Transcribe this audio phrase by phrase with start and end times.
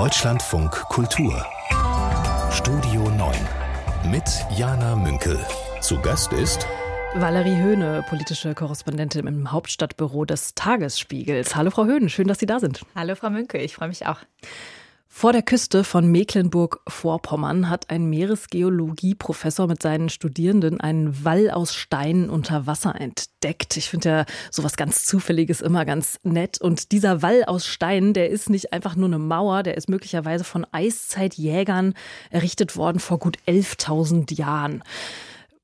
[0.00, 1.44] Deutschlandfunk Kultur
[2.50, 3.36] Studio 9
[4.10, 4.24] mit
[4.56, 5.38] Jana Münkel.
[5.82, 6.66] Zu Gast ist
[7.16, 11.54] Valerie Höhne, politische Korrespondentin im Hauptstadtbüro des Tagesspiegels.
[11.54, 12.80] Hallo Frau Höhne, schön, dass Sie da sind.
[12.94, 14.20] Hallo Frau Münkel, ich freue mich auch.
[15.12, 22.30] Vor der Küste von Mecklenburg-Vorpommern hat ein Meeresgeologie-Professor mit seinen Studierenden einen Wall aus Steinen
[22.30, 23.76] unter Wasser entdeckt.
[23.76, 26.60] Ich finde ja sowas ganz Zufälliges immer ganz nett.
[26.60, 30.44] Und dieser Wall aus Steinen, der ist nicht einfach nur eine Mauer, der ist möglicherweise
[30.44, 31.94] von Eiszeitjägern
[32.30, 34.82] errichtet worden vor gut 11.000 Jahren.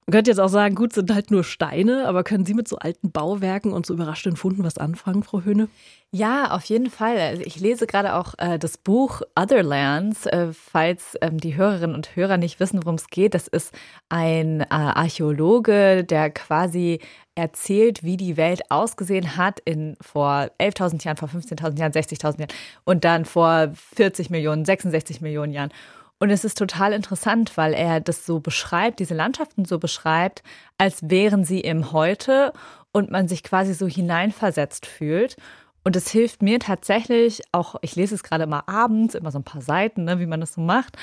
[0.09, 2.77] Man könnte jetzt auch sagen, gut, sind halt nur Steine, aber können Sie mit so
[2.77, 5.69] alten Bauwerken und so überraschten Funden was anfangen, Frau Höhne?
[6.13, 7.19] Ja, auf jeden Fall.
[7.19, 12.15] Also ich lese gerade auch äh, das Buch Otherlands, äh, falls ähm, die Hörerinnen und
[12.15, 13.35] Hörer nicht wissen, worum es geht.
[13.35, 13.75] Das ist
[14.09, 17.01] ein äh, Archäologe, der quasi
[17.35, 22.53] erzählt, wie die Welt ausgesehen hat in vor 11.000 Jahren, vor 15.000 Jahren, 60.000 Jahren
[22.85, 25.73] und dann vor 40 Millionen, 66 Millionen Jahren.
[26.19, 30.43] Und es ist total interessant, weil er das so beschreibt, diese Landschaften so beschreibt,
[30.79, 32.53] als wären sie im Heute
[32.93, 35.37] und man sich quasi so hineinversetzt fühlt.
[35.85, 39.45] Und es hilft mir tatsächlich, auch ich lese es gerade immer abends, immer so ein
[39.45, 40.97] paar Seiten, ne, wie man das so macht.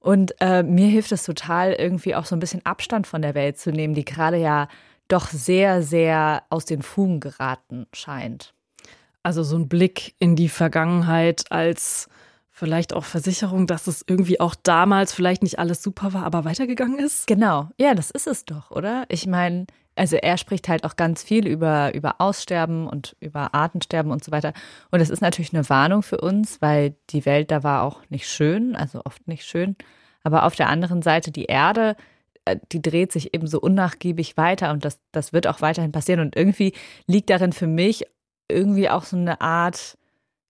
[0.00, 3.58] Und äh, mir hilft es total, irgendwie auch so ein bisschen Abstand von der Welt
[3.58, 4.68] zu nehmen, die gerade ja
[5.08, 8.54] doch sehr, sehr aus den Fugen geraten scheint.
[9.22, 12.08] Also so ein Blick in die Vergangenheit als
[12.58, 16.98] vielleicht auch Versicherung, dass es irgendwie auch damals vielleicht nicht alles super war, aber weitergegangen
[16.98, 17.26] ist?
[17.26, 19.04] Genau, ja, das ist es doch, oder?
[19.08, 24.10] Ich meine, also er spricht halt auch ganz viel über, über Aussterben und über Artensterben
[24.10, 24.52] und so weiter.
[24.90, 28.28] Und das ist natürlich eine Warnung für uns, weil die Welt da war auch nicht
[28.28, 29.76] schön, also oft nicht schön.
[30.24, 31.96] Aber auf der anderen Seite die Erde,
[32.44, 36.20] äh, die dreht sich eben so unnachgiebig weiter und das, das wird auch weiterhin passieren.
[36.20, 36.72] Und irgendwie
[37.06, 38.04] liegt darin für mich
[38.48, 39.96] irgendwie auch so eine Art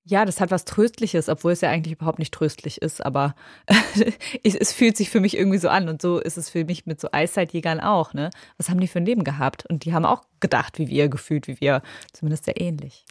[0.09, 3.35] ja, das hat was Tröstliches, obwohl es ja eigentlich überhaupt nicht tröstlich ist, aber
[4.43, 6.99] es fühlt sich für mich irgendwie so an und so ist es für mich mit
[6.99, 8.31] so Eiszeitjägern auch, ne?
[8.57, 9.67] Was haben die für ein Leben gehabt?
[9.67, 11.83] Und die haben auch gedacht, wie wir, gefühlt wie wir,
[12.13, 13.05] zumindest sehr ähnlich.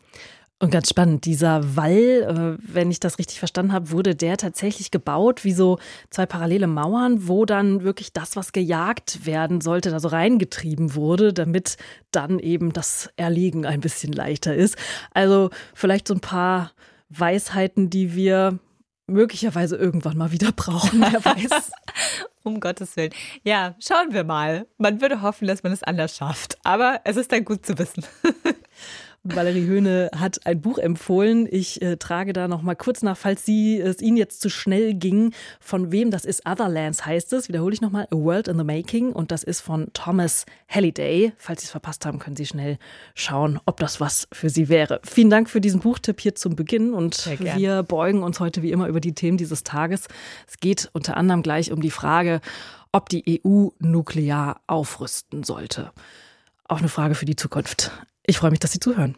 [0.59, 4.89] Und ganz spannend, dieser Wall, äh, wenn ich das richtig verstanden habe, wurde der tatsächlich
[4.89, 5.77] gebaut wie so
[6.09, 11.31] zwei parallele Mauern, wo dann wirklich das, was gejagt werden sollte, da so reingetrieben wurde,
[11.31, 11.77] damit
[12.09, 14.77] dann eben das Erlegen ein bisschen leichter ist.
[15.13, 16.71] Also vielleicht so ein paar
[17.09, 18.57] Weisheiten, die wir
[19.05, 21.71] möglicherweise irgendwann mal wieder brauchen, wer weiß.
[22.43, 23.13] um Gottes Willen.
[23.43, 24.65] Ja, schauen wir mal.
[24.77, 26.57] Man würde hoffen, dass man es anders schafft.
[26.63, 28.03] Aber es ist dann gut zu wissen.
[29.35, 31.47] Valerie Höhne hat ein Buch empfohlen.
[31.49, 34.93] Ich äh, trage da noch mal kurz nach, falls Sie, es Ihnen jetzt zu schnell
[34.93, 35.33] ging.
[35.59, 36.47] Von wem das ist?
[36.47, 37.47] Otherlands heißt es.
[37.47, 38.07] Wiederhole ich noch mal.
[38.11, 39.11] A World in the Making.
[39.11, 41.33] Und das ist von Thomas Halliday.
[41.37, 42.77] Falls Sie es verpasst haben, können Sie schnell
[43.15, 45.01] schauen, ob das was für Sie wäre.
[45.03, 46.93] Vielen Dank für diesen Buchtipp hier zum Beginn.
[46.93, 50.07] Und wir beugen uns heute wie immer über die Themen dieses Tages.
[50.47, 52.41] Es geht unter anderem gleich um die Frage,
[52.91, 55.91] ob die EU nuklear aufrüsten sollte.
[56.67, 57.91] Auch eine Frage für die Zukunft.
[58.25, 59.15] Ich freue mich, dass Sie zuhören.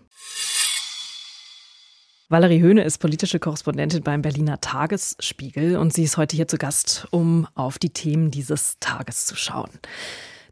[2.32, 7.08] Valerie Höhne ist politische Korrespondentin beim Berliner Tagesspiegel und sie ist heute hier zu Gast,
[7.10, 9.72] um auf die Themen dieses Tages zu schauen.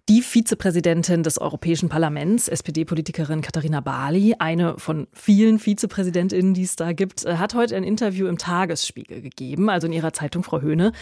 [0.10, 6.94] Die Vizepräsidentin des Europäischen Parlaments, SPD-Politikerin Katharina Barley, eine von vielen Vizepräsidentinnen, die es da
[6.94, 10.94] gibt, hat heute ein Interview im Tagesspiegel gegeben, also in ihrer Zeitung Frau Höhne.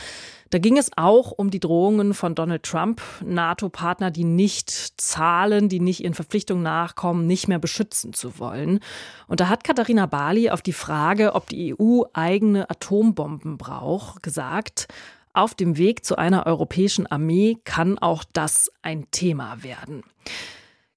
[0.50, 5.80] Da ging es auch um die Drohungen von Donald Trump, NATO-Partner, die nicht zahlen, die
[5.80, 8.80] nicht ihren Verpflichtungen nachkommen, nicht mehr beschützen zu wollen.
[9.28, 14.88] Und da hat Katharina Barley auf die Frage, ob die EU eigene Atombomben braucht, gesagt,
[15.36, 20.04] auf dem Weg zu einer europäischen Armee kann auch das ein Thema werden.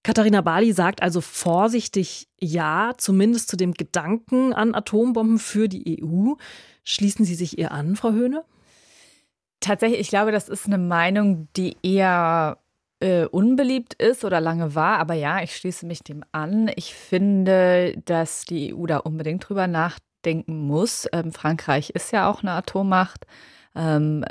[0.02, 6.34] Katharina Bali sagt also vorsichtig Ja, zumindest zu dem Gedanken an Atombomben für die EU.
[6.82, 8.44] Schließen Sie sich ihr an, Frau Höhne?
[9.60, 12.58] Tatsächlich, ich glaube, das ist eine Meinung, die eher
[13.00, 14.98] äh, unbeliebt ist oder lange war.
[14.98, 16.70] Aber ja, ich schließe mich dem an.
[16.76, 21.06] Ich finde, dass die EU da unbedingt drüber nachdenken muss.
[21.12, 23.26] Ähm, Frankreich ist ja auch eine Atommacht.
[23.74, 24.24] Ähm,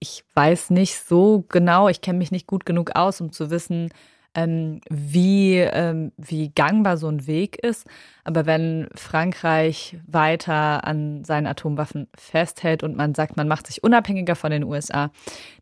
[0.00, 3.90] ich weiß nicht so genau, ich kenne mich nicht gut genug aus, um zu wissen,
[4.34, 7.86] ähm, wie, ähm, wie gangbar so ein Weg ist.
[8.24, 14.36] Aber wenn Frankreich weiter an seinen Atomwaffen festhält und man sagt, man macht sich unabhängiger
[14.36, 15.10] von den USA,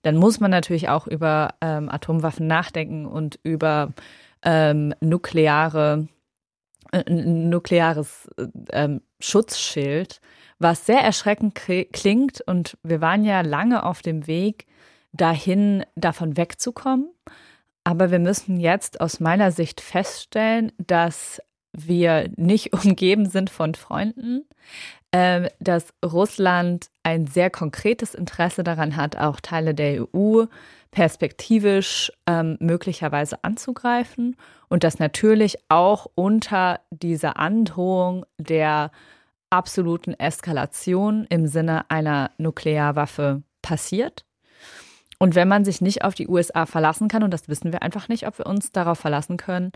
[0.02, 3.92] dann muss man natürlich auch über ähm, Atomwaffen nachdenken und über
[4.42, 6.08] ähm, nukleare,
[6.92, 8.28] äh, nukleares
[8.68, 8.88] äh,
[9.20, 10.20] Schutzschild
[10.58, 12.40] was sehr erschreckend klingt.
[12.40, 14.66] Und wir waren ja lange auf dem Weg
[15.12, 17.08] dahin, davon wegzukommen.
[17.84, 21.40] Aber wir müssen jetzt aus meiner Sicht feststellen, dass
[21.72, 24.44] wir nicht umgeben sind von Freunden,
[25.12, 30.44] ähm, dass Russland ein sehr konkretes Interesse daran hat, auch Teile der EU
[30.90, 34.36] perspektivisch ähm, möglicherweise anzugreifen
[34.68, 38.90] und das natürlich auch unter dieser Androhung der
[39.50, 44.24] absoluten Eskalation im Sinne einer Nuklearwaffe passiert.
[45.18, 48.08] Und wenn man sich nicht auf die USA verlassen kann, und das wissen wir einfach
[48.08, 49.72] nicht, ob wir uns darauf verlassen können,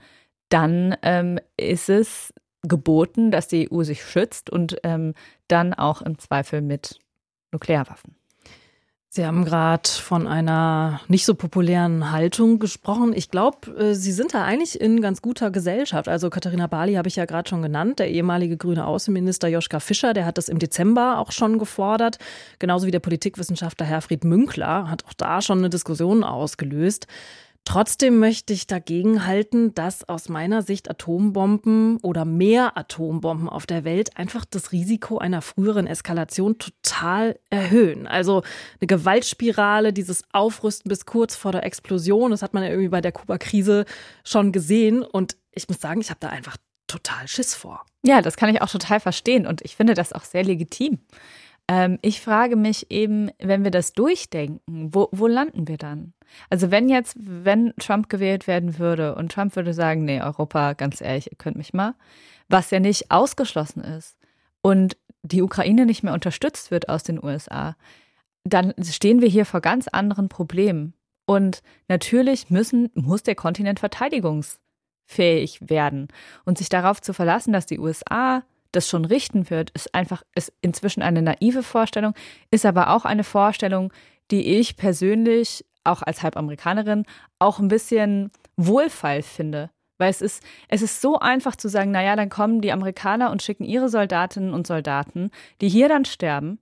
[0.51, 5.15] dann ähm, ist es geboten, dass die EU sich schützt und ähm,
[5.49, 6.99] dann auch im Zweifel mit
[7.53, 8.20] Nuklearwaffen.
[9.13, 13.13] Sie haben gerade von einer nicht so populären Haltung gesprochen.
[13.13, 16.09] Ich glaube, äh, Sie sind da eigentlich in ganz guter Gesellschaft.
[16.09, 20.15] Also Katharina Bali habe ich ja gerade schon genannt, der ehemalige grüne Außenminister Joschka Fischer,
[20.15, 22.19] der hat das im Dezember auch schon gefordert.
[22.61, 27.09] Genauso wie der Politikwissenschaftler Herfried Münkler hat auch da schon eine Diskussion ausgelöst.
[27.65, 33.85] Trotzdem möchte ich dagegen halten, dass aus meiner Sicht Atombomben oder mehr Atombomben auf der
[33.85, 38.07] Welt einfach das Risiko einer früheren Eskalation total erhöhen.
[38.07, 38.43] Also
[38.81, 43.03] eine Gewaltspirale, dieses Aufrüsten bis kurz vor der Explosion, das hat man ja irgendwie bei
[43.03, 43.85] der Kuba-Krise
[44.25, 45.03] schon gesehen.
[45.03, 46.57] Und ich muss sagen, ich habe da einfach
[46.89, 47.85] total Schiss vor.
[48.03, 50.99] Ja, das kann ich auch total verstehen und ich finde das auch sehr legitim.
[51.71, 56.15] Ähm, ich frage mich eben, wenn wir das durchdenken, wo, wo landen wir dann?
[56.49, 61.01] Also wenn jetzt, wenn Trump gewählt werden würde und Trump würde sagen, nee, Europa, ganz
[61.01, 61.95] ehrlich, ihr könnt mich mal,
[62.49, 64.17] was ja nicht ausgeschlossen ist
[64.63, 67.77] und die Ukraine nicht mehr unterstützt wird aus den USA,
[68.43, 70.95] dann stehen wir hier vor ganz anderen Problemen.
[71.25, 76.09] Und natürlich müssen, muss der Kontinent verteidigungsfähig werden.
[76.45, 80.53] Und sich darauf zu verlassen, dass die USA das schon richten wird, ist einfach, ist
[80.61, 82.15] inzwischen eine naive Vorstellung,
[82.51, 83.93] ist aber auch eine Vorstellung,
[84.31, 87.07] die ich persönlich, auch als Halbamerikanerin,
[87.39, 89.71] auch ein bisschen wohlfeil finde.
[89.99, 93.43] Weil es ist, es ist so einfach zu sagen, naja, dann kommen die Amerikaner und
[93.43, 95.31] schicken ihre Soldatinnen und Soldaten,
[95.61, 96.59] die hier dann sterben,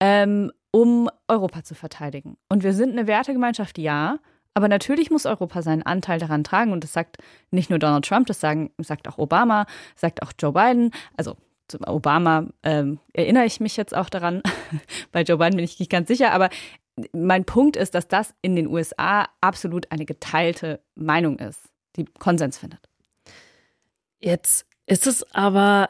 [0.00, 2.36] ähm, um Europa zu verteidigen.
[2.48, 4.18] Und wir sind eine Wertegemeinschaft, ja,
[4.54, 6.72] aber natürlich muss Europa seinen Anteil daran tragen.
[6.72, 7.18] Und das sagt
[7.50, 9.66] nicht nur Donald Trump, das sagen, sagt auch Obama,
[9.96, 10.90] sagt auch Joe Biden.
[11.16, 11.36] Also
[11.86, 14.42] Obama ähm, erinnere ich mich jetzt auch daran.
[15.12, 16.32] Bei Joe Biden bin ich nicht ganz sicher.
[16.32, 16.50] Aber
[17.12, 21.60] mein Punkt ist, dass das in den USA absolut eine geteilte Meinung ist,
[21.96, 22.80] die Konsens findet.
[24.20, 25.88] Jetzt ist es aber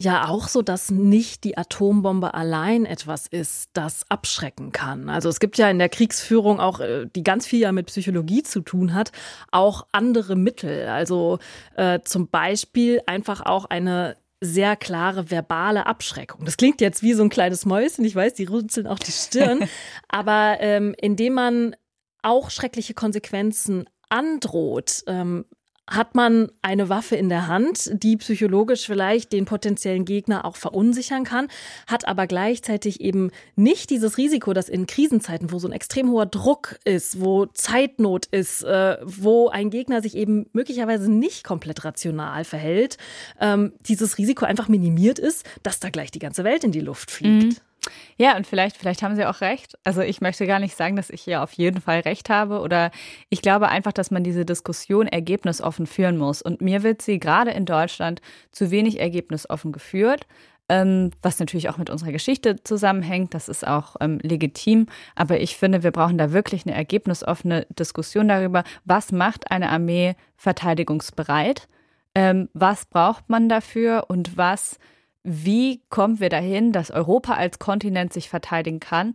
[0.00, 5.08] ja auch so, dass nicht die Atombombe allein etwas ist, das abschrecken kann.
[5.08, 8.42] Also es gibt ja in der Kriegsführung auch, äh, die ganz viel ja mit Psychologie
[8.42, 9.12] zu tun hat,
[9.50, 10.88] auch andere Mittel.
[10.88, 11.38] Also
[11.76, 16.46] äh, zum Beispiel einfach auch eine sehr klare verbale Abschreckung.
[16.46, 19.68] Das klingt jetzt wie so ein kleines Mäuschen, ich weiß, die runzeln auch die Stirn,
[20.08, 21.76] aber ähm, indem man
[22.22, 25.44] auch schreckliche Konsequenzen androht, ähm,
[25.90, 31.24] hat man eine Waffe in der Hand, die psychologisch vielleicht den potenziellen Gegner auch verunsichern
[31.24, 31.48] kann,
[31.88, 36.26] hat aber gleichzeitig eben nicht dieses Risiko, dass in Krisenzeiten, wo so ein extrem hoher
[36.26, 42.44] Druck ist, wo Zeitnot ist, äh, wo ein Gegner sich eben möglicherweise nicht komplett rational
[42.44, 42.96] verhält,
[43.40, 47.10] ähm, dieses Risiko einfach minimiert ist, dass da gleich die ganze Welt in die Luft
[47.10, 47.58] fliegt.
[47.58, 47.69] Mhm.
[48.16, 49.78] Ja, und vielleicht, vielleicht haben Sie auch recht.
[49.84, 52.60] Also ich möchte gar nicht sagen, dass ich hier auf jeden Fall recht habe.
[52.60, 52.90] Oder
[53.28, 56.42] ich glaube einfach, dass man diese Diskussion ergebnisoffen führen muss.
[56.42, 58.20] Und mir wird sie gerade in Deutschland
[58.52, 60.26] zu wenig ergebnisoffen geführt.
[60.68, 63.34] Ähm, was natürlich auch mit unserer Geschichte zusammenhängt.
[63.34, 64.86] Das ist auch ähm, legitim.
[65.16, 70.14] Aber ich finde, wir brauchen da wirklich eine ergebnisoffene Diskussion darüber, was macht eine Armee
[70.36, 71.66] verteidigungsbereit?
[72.14, 74.78] Ähm, was braucht man dafür und was
[75.22, 79.12] wie kommen wir dahin, dass Europa als Kontinent sich verteidigen kann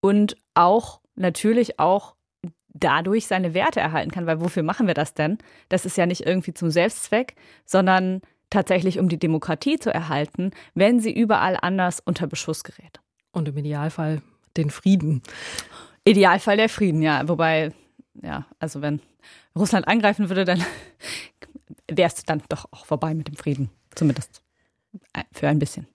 [0.00, 2.14] und auch natürlich auch
[2.74, 5.38] dadurch seine Werte erhalten kann, weil wofür machen wir das denn?
[5.68, 8.20] Das ist ja nicht irgendwie zum Selbstzweck, sondern
[8.50, 13.00] tatsächlich um die Demokratie zu erhalten, wenn sie überall anders unter Beschuss gerät.
[13.32, 14.22] Und im Idealfall
[14.56, 15.22] den Frieden.
[16.04, 17.26] Idealfall der Frieden, ja.
[17.28, 17.72] Wobei,
[18.22, 19.00] ja, also wenn
[19.56, 20.62] Russland angreifen würde, dann
[21.90, 24.43] wäre es dann doch auch vorbei mit dem Frieden, zumindest
[25.32, 25.86] für ein bisschen.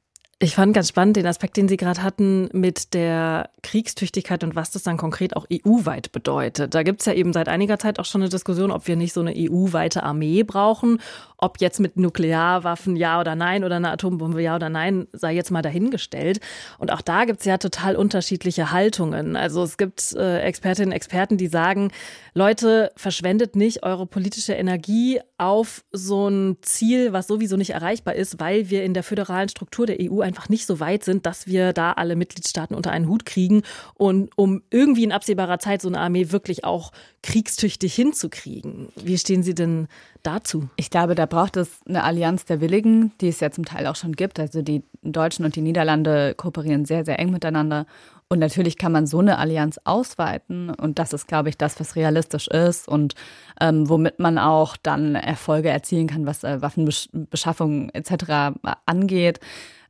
[0.41, 4.71] Ich fand ganz spannend den Aspekt, den Sie gerade hatten mit der Kriegstüchtigkeit und was
[4.71, 6.73] das dann konkret auch EU-weit bedeutet.
[6.73, 9.11] Da gibt es ja eben seit einiger Zeit auch schon eine Diskussion, ob wir nicht
[9.11, 11.01] so eine EU-weite Armee brauchen.
[11.41, 15.51] Ob jetzt mit Nuklearwaffen ja oder nein oder eine Atombombe ja oder nein, sei jetzt
[15.51, 16.39] mal dahingestellt.
[16.77, 19.35] Und auch da gibt es ja total unterschiedliche Haltungen.
[19.35, 21.91] Also es gibt äh, Expertinnen und Experten, die sagen,
[22.33, 28.39] Leute, verschwendet nicht eure politische Energie auf so ein Ziel, was sowieso nicht erreichbar ist,
[28.39, 31.73] weil wir in der föderalen Struktur der EU einfach nicht so weit sind, dass wir
[31.73, 35.99] da alle Mitgliedstaaten unter einen Hut kriegen und um irgendwie in absehbarer Zeit so eine
[35.99, 38.89] Armee wirklich auch kriegstüchtig hinzukriegen.
[38.95, 39.87] Wie stehen Sie denn
[40.23, 40.69] dazu?
[40.75, 43.95] Ich glaube, da braucht es eine Allianz der Willigen, die es ja zum Teil auch
[43.95, 44.39] schon gibt.
[44.39, 47.85] Also die Deutschen und die Niederlande kooperieren sehr, sehr eng miteinander.
[48.29, 50.69] Und natürlich kann man so eine Allianz ausweiten.
[50.69, 53.15] Und das ist, glaube ich, das, was realistisch ist und
[53.59, 58.59] ähm, womit man auch dann Erfolge erzielen kann, was äh, Waffenbeschaffung etc.
[58.85, 59.39] angeht.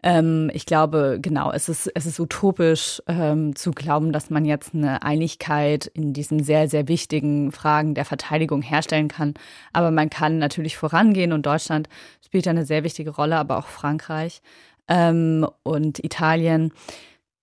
[0.01, 4.73] Ähm, ich glaube, genau, es ist, es ist utopisch ähm, zu glauben, dass man jetzt
[4.73, 9.33] eine Einigkeit in diesen sehr, sehr wichtigen Fragen der Verteidigung herstellen kann.
[9.73, 11.89] Aber man kann natürlich vorangehen und Deutschland
[12.25, 14.41] spielt eine sehr wichtige Rolle, aber auch Frankreich
[14.87, 16.71] ähm, und Italien.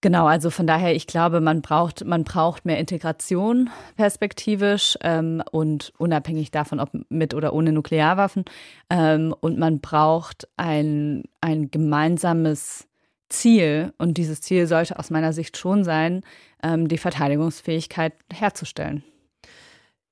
[0.07, 5.93] Genau, also von daher, ich glaube, man braucht, man braucht mehr Integration perspektivisch ähm, und
[5.99, 8.45] unabhängig davon, ob mit oder ohne Nuklearwaffen.
[8.89, 12.87] Ähm, und man braucht ein, ein gemeinsames
[13.29, 13.95] Ziel.
[13.99, 16.23] Und dieses Ziel sollte aus meiner Sicht schon sein,
[16.63, 19.03] ähm, die Verteidigungsfähigkeit herzustellen.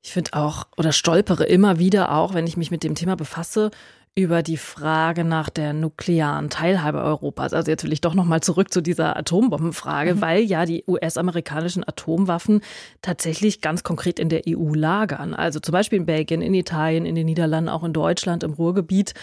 [0.02, 3.70] Ich finde auch oder stolpere immer wieder auch, wenn ich mich mit dem Thema befasse,
[4.16, 7.52] über die Frage nach der nuklearen Teilhabe Europas.
[7.52, 10.20] Also jetzt will ich doch noch mal zurück zu dieser Atombombenfrage, mhm.
[10.20, 12.60] weil ja die US-amerikanischen Atomwaffen
[13.02, 15.34] tatsächlich ganz konkret in der EU lagern.
[15.34, 19.14] Also zum Beispiel in Belgien, in Italien, in den Niederlanden, auch in Deutschland, im Ruhrgebiet.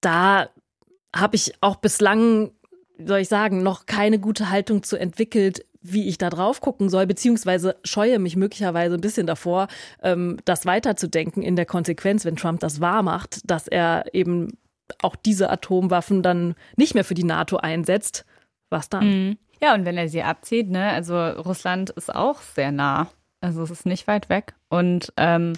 [0.00, 0.48] Da
[1.14, 2.52] habe ich auch bislang
[3.06, 7.06] soll ich sagen, noch keine gute Haltung zu entwickelt, wie ich da drauf gucken soll,
[7.06, 9.68] beziehungsweise scheue mich möglicherweise ein bisschen davor,
[10.02, 14.58] ähm, das weiterzudenken in der Konsequenz, wenn Trump das wahr macht, dass er eben
[15.00, 18.24] auch diese Atomwaffen dann nicht mehr für die NATO einsetzt.
[18.68, 19.06] Was dann?
[19.06, 19.38] Mhm.
[19.62, 23.08] Ja, und wenn er sie abzieht, ne, also Russland ist auch sehr nah.
[23.40, 24.54] Also es ist nicht weit weg.
[24.68, 25.54] Und ähm,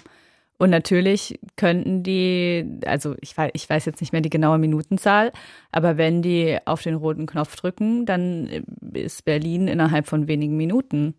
[0.63, 5.33] und natürlich könnten die, also ich weiß, ich weiß jetzt nicht mehr die genaue Minutenzahl,
[5.73, 11.15] aber wenn die auf den roten Knopf drücken, dann ist Berlin innerhalb von wenigen Minuten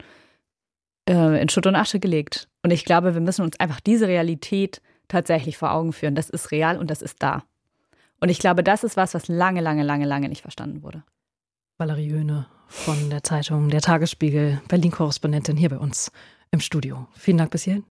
[1.07, 2.49] äh, in Schutt und Asche gelegt.
[2.63, 6.15] Und ich glaube, wir müssen uns einfach diese Realität tatsächlich vor Augen führen.
[6.15, 7.45] Das ist real und das ist da.
[8.21, 11.05] Und ich glaube, das ist was, was lange, lange, lange, lange nicht verstanden wurde.
[11.77, 16.11] Valerie Höhne von der Zeitung Der Tagesspiegel, Berlin-Korrespondentin hier bei uns
[16.51, 17.09] im Studio.
[17.13, 17.85] Vielen Dank bis hierhin.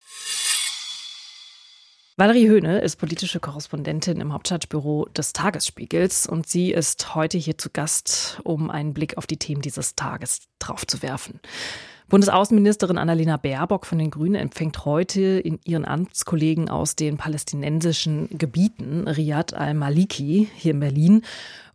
[2.15, 7.71] Valerie Höhne ist politische Korrespondentin im Hauptstadtbüro des Tagesspiegels und sie ist heute hier zu
[7.71, 11.39] Gast, um einen Blick auf die Themen dieses Tages draufzuwerfen.
[12.09, 19.07] Bundesaußenministerin Annalena Baerbock von den Grünen empfängt heute in ihren Amtskollegen aus den palästinensischen Gebieten
[19.07, 21.23] Riyad al-Maliki hier in Berlin.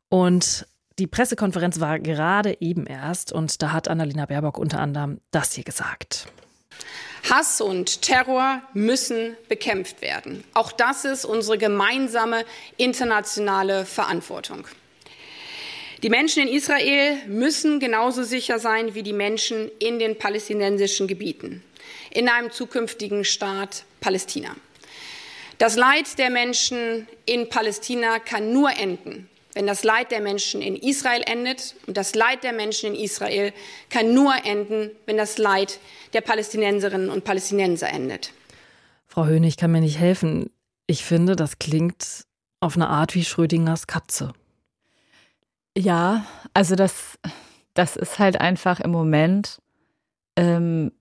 [0.09, 0.69] Und
[1.01, 5.65] die Pressekonferenz war gerade eben erst und da hat Annalena Baerbock unter anderem das hier
[5.65, 6.29] gesagt.
[7.31, 10.45] Hass und Terror müssen bekämpft werden.
[10.55, 12.45] Auch das ist unsere gemeinsame
[12.77, 14.67] internationale Verantwortung.
[16.03, 21.63] Die Menschen in Israel müssen genauso sicher sein wie die Menschen in den palästinensischen Gebieten,
[22.11, 24.55] in einem zukünftigen Staat Palästina.
[25.59, 30.77] Das Leid der Menschen in Palästina kann nur enden, wenn das Leid der Menschen in
[30.77, 31.75] Israel endet.
[31.89, 33.53] Und das Leid der Menschen in Israel
[33.91, 35.81] kann nur enden, wenn das Leid
[36.13, 38.33] der Palästinenserinnen und Palästinenser endet.
[39.09, 40.51] Frau Höhne, ich kann mir nicht helfen.
[40.87, 42.25] Ich finde, das klingt
[42.61, 44.33] auf eine Art wie Schrödingers Katze.
[45.77, 46.25] Ja,
[46.55, 47.19] also das,
[47.75, 49.61] das ist halt einfach im Moment,
[50.37, 50.93] ähm,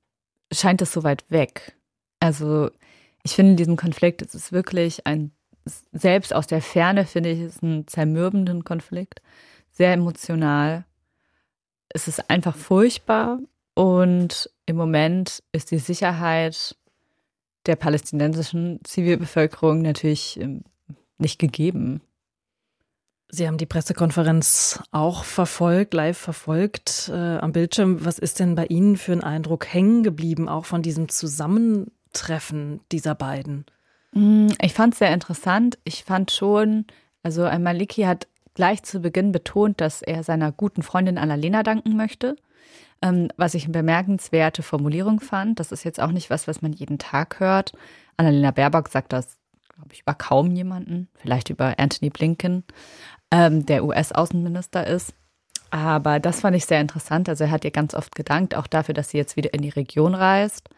[0.51, 1.75] scheint es so weit weg.
[2.19, 2.71] Also
[3.21, 5.31] ich finde diesen Konflikt, es ist wirklich ein
[5.91, 9.21] selbst aus der Ferne finde ich es einen zermürbenden Konflikt,
[9.71, 10.86] sehr emotional.
[11.89, 13.39] Es ist einfach furchtbar
[13.74, 16.75] und im Moment ist die Sicherheit
[17.65, 20.63] der palästinensischen Zivilbevölkerung natürlich ähm,
[21.17, 22.01] nicht gegeben.
[23.29, 28.05] Sie haben die Pressekonferenz auch verfolgt, live verfolgt äh, am Bildschirm.
[28.05, 33.15] Was ist denn bei Ihnen für ein Eindruck hängen geblieben, auch von diesem Zusammentreffen dieser
[33.15, 33.65] beiden?
[34.17, 35.77] Mm, ich fand es sehr interessant.
[35.83, 36.86] Ich fand schon,
[37.21, 42.36] also Al-Maliki hat gleich zu Beginn betont, dass er seiner guten Freundin Annalena danken möchte.
[43.03, 45.59] Ähm, was ich eine bemerkenswerte Formulierung fand.
[45.59, 47.74] Das ist jetzt auch nicht was, was man jeden Tag hört.
[48.17, 49.38] Annalena Baerbock sagt das,
[49.75, 51.07] glaube ich, über kaum jemanden.
[51.19, 52.63] Vielleicht über Anthony Blinken,
[53.29, 55.13] ähm, der US-Außenminister ist.
[55.69, 57.29] Aber das fand ich sehr interessant.
[57.29, 59.69] Also er hat ihr ganz oft gedankt, auch dafür, dass sie jetzt wieder in die
[59.69, 60.69] Region reist.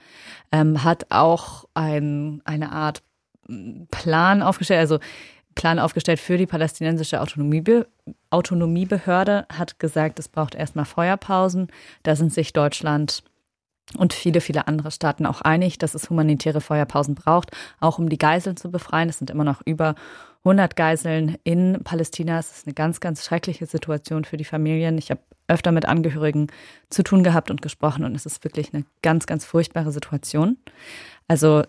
[0.51, 3.01] Ähm, hat auch ein, eine Art
[3.91, 4.99] Plan aufgestellt, also
[5.55, 7.87] Plan aufgestellt für die palästinensische Autonomiebe
[8.29, 11.67] Autonomiebehörde, hat gesagt, es braucht erstmal Feuerpausen.
[12.03, 13.23] Da sind sich Deutschland
[13.97, 18.17] und viele, viele andere Staaten auch einig, dass es humanitäre Feuerpausen braucht, auch um die
[18.17, 19.09] Geiseln zu befreien.
[19.09, 19.95] Es sind immer noch über
[20.43, 22.39] 100 Geiseln in Palästina.
[22.39, 24.97] Es ist eine ganz, ganz schreckliche Situation für die Familien.
[24.97, 26.47] Ich habe öfter mit Angehörigen
[26.89, 30.57] zu tun gehabt und gesprochen und es ist wirklich eine ganz, ganz furchtbare Situation.
[31.27, 31.63] Also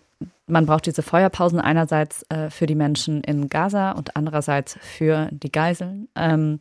[0.50, 5.52] man braucht diese Feuerpausen einerseits äh, für die Menschen in Gaza und andererseits für die
[5.52, 6.08] Geiseln.
[6.16, 6.60] Ähm,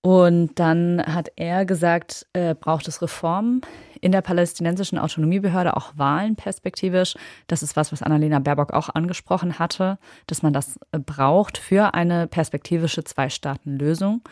[0.00, 3.62] Und dann hat er gesagt, äh, braucht es Reformen
[4.00, 7.16] in der palästinensischen Autonomiebehörde, auch Wahlen perspektivisch.
[7.48, 9.98] Das ist was, was Annalena Baerbock auch angesprochen hatte,
[10.28, 14.22] dass man das äh, braucht für eine perspektivische Zwei-Staaten-Lösung.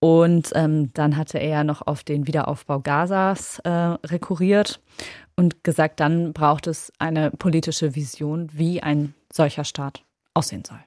[0.00, 4.80] Und ähm, dann hatte er noch auf den Wiederaufbau Gazas äh, rekurriert
[5.36, 10.02] und gesagt, dann braucht es eine politische Vision, wie ein solcher Staat
[10.34, 10.80] aussehen soll.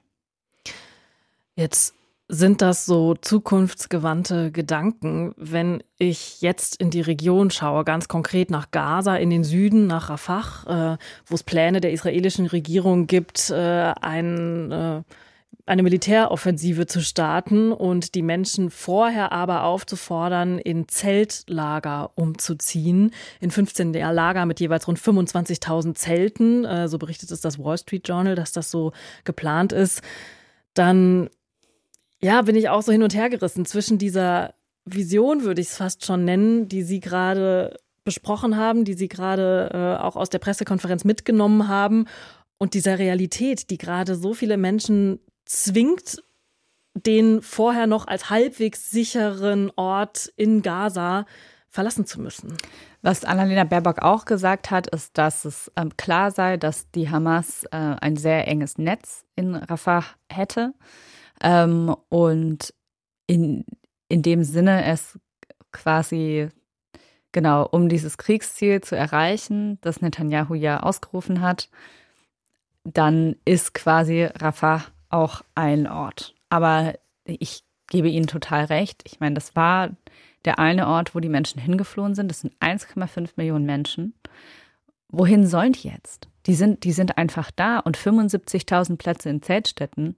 [1.54, 1.94] Jetzt
[2.28, 8.70] sind das so zukunftsgewandte Gedanken, wenn ich jetzt in die Region schaue, ganz konkret nach
[8.70, 13.94] Gaza, in den Süden, nach Rafah, äh, wo es Pläne der israelischen Regierung gibt, äh,
[14.00, 15.02] ein, äh,
[15.68, 23.92] eine Militäroffensive zu starten und die Menschen vorher aber aufzufordern, in Zeltlager umzuziehen, in 15
[23.92, 28.52] Lager mit jeweils rund 25.000 Zelten, äh, so berichtet es das Wall Street Journal, dass
[28.52, 28.92] das so
[29.24, 30.00] geplant ist,
[30.72, 31.28] dann
[32.20, 35.76] ja, bin ich auch so hin und her gerissen zwischen dieser Vision, würde ich es
[35.76, 40.38] fast schon nennen, die Sie gerade besprochen haben, die Sie gerade äh, auch aus der
[40.38, 42.06] Pressekonferenz mitgenommen haben
[42.56, 46.22] und dieser Realität, die gerade so viele Menschen zwingt,
[46.94, 51.26] den vorher noch als halbwegs sicheren Ort in Gaza
[51.68, 52.56] verlassen zu müssen.
[53.02, 57.64] Was Annalena Baerbock auch gesagt hat, ist, dass es ähm, klar sei, dass die Hamas
[57.64, 60.74] äh, ein sehr enges Netz in Rafah hätte
[61.40, 62.74] ähm, und
[63.26, 63.64] in,
[64.08, 65.18] in dem Sinne es
[65.70, 66.48] quasi
[67.30, 71.68] genau um dieses Kriegsziel zu erreichen, das Netanyahu ja ausgerufen hat,
[72.84, 76.34] dann ist quasi Rafah auch ein Ort.
[76.50, 79.02] Aber ich gebe Ihnen total recht.
[79.06, 79.90] Ich meine, das war
[80.44, 82.30] der eine Ort, wo die Menschen hingeflohen sind.
[82.30, 84.14] Das sind 1,5 Millionen Menschen.
[85.08, 86.28] Wohin sollen die jetzt?
[86.46, 90.16] Die sind, die sind einfach da und 75.000 Plätze in Zeltstätten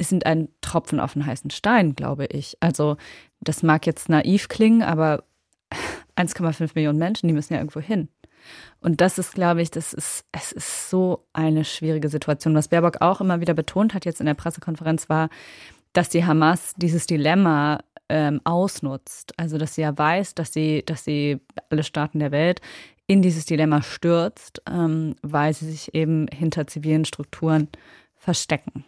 [0.00, 2.56] sind ein Tropfen auf den heißen Stein, glaube ich.
[2.60, 2.96] Also
[3.40, 5.24] das mag jetzt naiv klingen, aber
[6.16, 8.08] 1,5 Millionen Menschen, die müssen ja irgendwo hin.
[8.80, 12.54] Und das ist, glaube ich, das ist, es ist so eine schwierige Situation.
[12.54, 15.28] Was Baerbock auch immer wieder betont hat jetzt in der Pressekonferenz war,
[15.92, 19.34] dass die Hamas dieses Dilemma ähm, ausnutzt.
[19.36, 22.60] Also, dass sie ja weiß, dass sie, dass sie alle Staaten der Welt
[23.06, 27.68] in dieses Dilemma stürzt, ähm, weil sie sich eben hinter zivilen Strukturen
[28.16, 28.84] verstecken.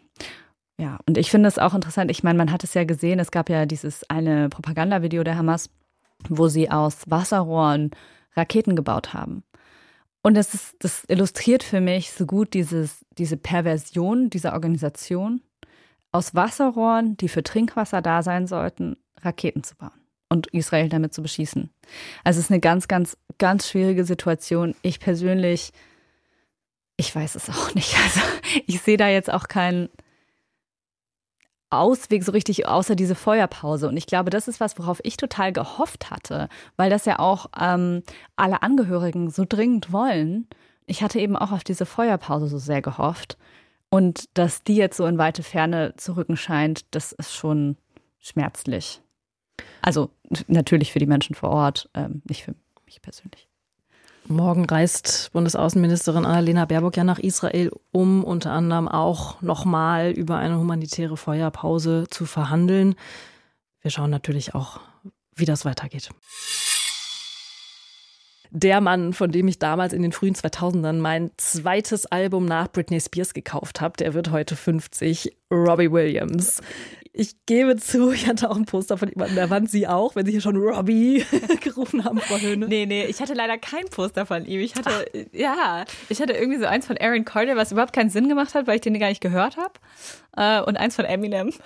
[0.81, 2.11] Ja, und ich finde es auch interessant.
[2.11, 5.71] Ich meine, man hat es ja gesehen, es gab ja dieses eine Propagandavideo der Hamas,
[6.29, 7.90] wo sie aus Wasserrohren
[8.38, 9.42] Raketen gebaut haben.
[10.22, 15.42] Und das, ist, das illustriert für mich so gut dieses, diese Perversion dieser Organisation,
[16.11, 19.90] aus Wasserrohren, die für Trinkwasser da sein sollten, Raketen zu bauen
[20.29, 21.70] und Israel damit zu beschießen.
[22.24, 24.74] Also es ist eine ganz, ganz, ganz schwierige Situation.
[24.83, 25.72] Ich persönlich,
[26.96, 27.94] ich weiß es auch nicht.
[28.05, 28.20] Also
[28.66, 29.88] ich sehe da jetzt auch keinen
[31.70, 33.88] Ausweg so richtig, außer diese Feuerpause.
[33.88, 37.46] Und ich glaube, das ist was, worauf ich total gehofft hatte, weil das ja auch
[37.61, 38.02] ähm,
[38.37, 40.46] alle Angehörigen so dringend wollen.
[40.87, 43.37] Ich hatte eben auch auf diese Feuerpause so sehr gehofft.
[43.90, 47.76] Und dass die jetzt so in weite Ferne zu rücken scheint, das ist schon
[48.18, 49.00] schmerzlich.
[49.83, 50.11] Also
[50.46, 52.54] natürlich für die Menschen vor Ort, ähm, nicht für
[52.85, 53.48] mich persönlich.
[54.31, 60.59] Morgen reist Bundesaußenministerin Annalena Baerbock ja nach Israel, um unter anderem auch nochmal über eine
[60.59, 62.95] humanitäre Feuerpause zu verhandeln.
[63.81, 64.81] Wir schauen natürlich auch,
[65.35, 66.11] wie das weitergeht.
[68.51, 73.01] Der Mann, von dem ich damals in den frühen 2000ern mein zweites Album nach Britney
[73.01, 76.62] Spears gekauft habe, der wird heute 50, Robbie Williams.
[77.12, 80.14] Ich gebe zu, ich hatte auch ein Poster von ihm an der Wand, Sie auch,
[80.14, 81.25] wenn Sie hier schon Robbie
[81.61, 82.68] gerufen haben, Frau Höhne.
[82.68, 84.61] Nee, nee, ich hatte leider kein Poster von ihm.
[84.61, 85.21] Ich hatte, Ach.
[85.33, 88.66] ja, ich hatte irgendwie so eins von Aaron Carter, was überhaupt keinen Sinn gemacht hat,
[88.66, 89.73] weil ich den gar nicht gehört habe.
[90.37, 91.53] Äh, und eins von Eminem.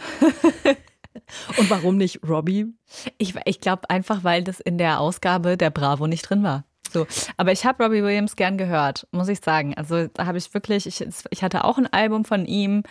[1.58, 2.72] Und warum nicht Robbie?
[3.18, 6.64] Ich, ich glaube einfach, weil das in der Ausgabe der Bravo nicht drin war.
[6.92, 7.06] So.
[7.36, 9.74] Aber ich habe Robbie Williams gern gehört, muss ich sagen.
[9.74, 12.82] Also da habe ich wirklich, ich, ich hatte auch ein Album von ihm,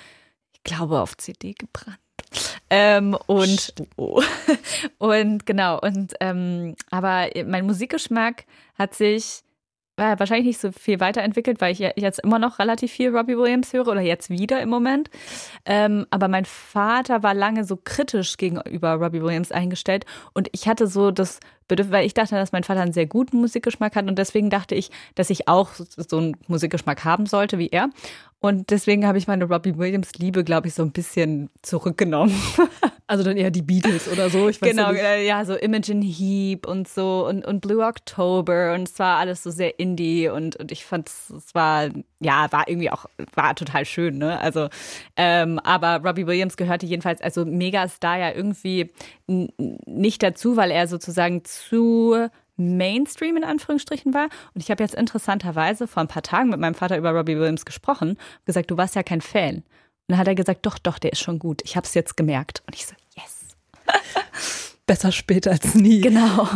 [0.54, 2.00] ich glaube auf CD gebrannt.
[2.70, 4.22] Ähm, und, oh.
[4.98, 8.46] und genau, und ähm, aber mein Musikgeschmack
[8.78, 9.44] hat sich
[9.98, 13.74] äh, wahrscheinlich nicht so viel weiterentwickelt, weil ich jetzt immer noch relativ viel Robbie Williams
[13.74, 15.10] höre oder jetzt wieder im Moment.
[15.66, 20.88] Ähm, aber mein Vater war lange so kritisch gegenüber Robbie Williams eingestellt und ich hatte
[20.88, 24.18] so das Bedürfnis, weil ich dachte, dass mein Vater einen sehr guten Musikgeschmack hat und
[24.18, 27.90] deswegen dachte ich, dass ich auch so einen Musikgeschmack haben sollte wie er.
[28.40, 32.36] Und deswegen habe ich meine Robbie Williams Liebe, glaube ich, so ein bisschen zurückgenommen.
[33.08, 34.50] Also dann eher die Beatles oder so.
[34.50, 38.88] Ich weiß genau, ja, ja, so Imogen Heap und so und, und Blue October und
[38.88, 42.90] es war alles so sehr Indie und, und ich fand es war, ja, war irgendwie
[42.90, 44.40] auch, war total schön, ne?
[44.40, 44.70] Also,
[45.18, 48.92] ähm, aber Robbie Williams gehörte jedenfalls, also Megastar ja irgendwie
[49.28, 54.30] nicht dazu, weil er sozusagen zu Mainstream in Anführungsstrichen war.
[54.54, 57.66] Und ich habe jetzt interessanterweise vor ein paar Tagen mit meinem Vater über Robbie Williams
[57.66, 59.64] gesprochen, gesagt, du warst ja kein Fan.
[60.12, 61.62] Und dann hat er gesagt, doch, doch, der ist schon gut.
[61.64, 62.64] Ich habe es jetzt gemerkt.
[62.68, 62.94] Und ich so,
[64.86, 66.02] Besser spät als nie.
[66.02, 66.50] Genau.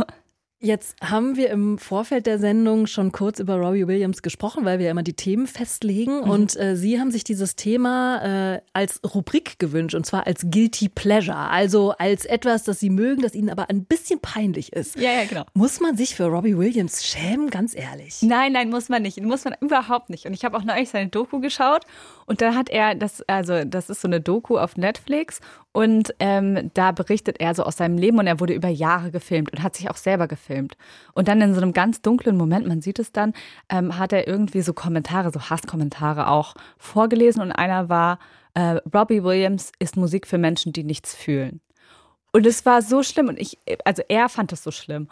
[0.66, 4.86] Jetzt haben wir im Vorfeld der Sendung schon kurz über Robbie Williams gesprochen, weil wir
[4.86, 6.22] ja immer die Themen festlegen.
[6.22, 6.30] Mhm.
[6.30, 10.90] Und äh, Sie haben sich dieses Thema äh, als Rubrik gewünscht, und zwar als Guilty
[10.90, 11.38] Pleasure.
[11.38, 14.96] Also als etwas, das Sie mögen, das Ihnen aber ein bisschen peinlich ist.
[14.96, 15.44] Ja, ja, genau.
[15.54, 18.22] Muss man sich für Robbie Williams schämen, ganz ehrlich?
[18.22, 19.22] Nein, nein, muss man nicht.
[19.22, 20.26] Muss man überhaupt nicht.
[20.26, 21.86] Und ich habe auch neulich seine Doku geschaut
[22.26, 26.72] und da hat er, das, also das ist so eine Doku auf Netflix und ähm,
[26.74, 29.76] da berichtet er so aus seinem Leben und er wurde über Jahre gefilmt und hat
[29.76, 30.76] sich auch selber gefilmt.
[31.14, 33.34] Und dann in so einem ganz dunklen Moment, man sieht es dann,
[33.70, 38.18] ähm, hat er irgendwie so Kommentare, so Hasskommentare auch vorgelesen und einer war,
[38.56, 41.62] äh, Robbie Williams ist Musik für Menschen, die nichts fühlen.
[42.32, 45.10] Und es war so schlimm und ich, also er fand es so schlimm,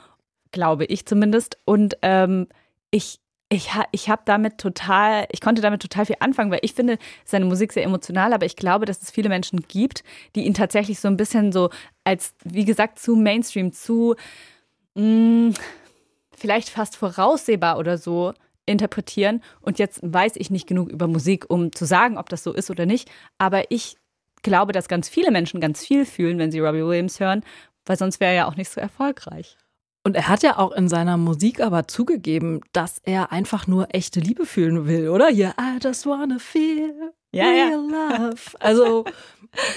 [0.52, 1.58] glaube ich zumindest.
[1.64, 2.48] Und ähm,
[2.92, 3.20] ich
[3.54, 7.46] ich, ich habe damit total, ich konnte damit total viel anfangen, weil ich finde seine
[7.46, 10.04] Musik sehr emotional, aber ich glaube, dass es viele Menschen gibt,
[10.36, 11.70] die ihn tatsächlich so ein bisschen so
[12.04, 14.16] als, wie gesagt, zu Mainstream, zu
[14.96, 15.54] mh, mm,
[16.36, 18.34] vielleicht fast voraussehbar oder so
[18.66, 19.42] interpretieren.
[19.62, 22.72] Und jetzt weiß ich nicht genug über Musik, um zu sagen, ob das so ist
[22.72, 23.10] oder nicht.
[23.38, 23.98] Aber ich
[24.42, 27.44] glaube, dass ganz viele Menschen ganz viel fühlen, wenn sie Robbie Williams hören,
[27.86, 29.58] weil sonst wäre er ja auch nicht so erfolgreich.
[30.04, 34.20] Und er hat ja auch in seiner Musik aber zugegeben, dass er einfach nur echte
[34.20, 35.28] Liebe fühlen will, oder?
[35.28, 38.18] Hier, I just wanna feel ja, real ja.
[38.18, 38.42] love.
[38.60, 39.06] Also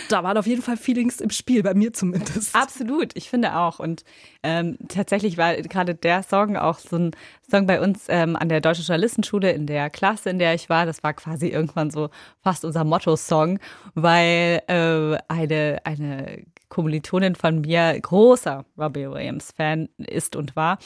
[0.08, 2.54] da waren auf jeden Fall Feelings im Spiel, bei mir zumindest.
[2.54, 3.78] Absolut, ich finde auch.
[3.78, 4.04] Und
[4.42, 7.10] ähm, tatsächlich war gerade der Song auch so ein
[7.50, 10.86] Song bei uns ähm, an der Deutschen Journalistenschule in der Klasse, in der ich war.
[10.86, 12.10] Das war quasi irgendwann so
[12.42, 13.58] fast unser Motto-Song,
[13.94, 20.78] weil äh, eine, eine Kommilitonin von mir großer Robbie Williams-Fan ist und war.